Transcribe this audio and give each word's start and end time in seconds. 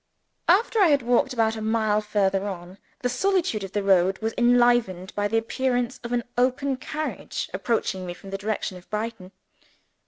After 0.47 0.79
I 0.79 0.87
had 0.87 1.03
walked 1.03 1.31
about 1.31 1.55
a 1.55 1.61
mile 1.61 2.01
further 2.01 2.47
on, 2.47 2.79
the 3.03 3.07
solitude 3.07 3.63
of 3.63 3.73
the 3.73 3.83
road 3.83 4.17
was 4.17 4.33
enlivened 4.35 5.13
by 5.13 5.27
the 5.27 5.37
appearance 5.37 5.99
of 6.03 6.11
an 6.11 6.23
open 6.39 6.75
carriage 6.77 7.51
approaching 7.53 8.07
me 8.07 8.15
from 8.15 8.31
the 8.31 8.37
direction 8.39 8.77
of 8.77 8.89
Brighton. 8.89 9.31